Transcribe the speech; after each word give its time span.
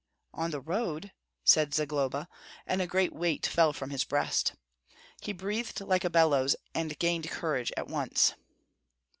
"On 0.33 0.49
the 0.49 0.59
road?" 0.61 1.11
said 1.43 1.75
Zagloba; 1.75 2.27
and 2.65 2.81
a 2.81 2.87
great 2.87 3.13
weight 3.13 3.45
fell 3.45 3.71
from 3.71 3.91
his 3.91 4.03
breast. 4.03 4.55
He 5.21 5.31
breathed 5.31 5.79
like 5.81 6.03
a 6.03 6.09
bellows, 6.09 6.55
and 6.73 6.97
gained 6.97 7.29
courage 7.29 7.71
at 7.77 7.85
once. 7.87 8.33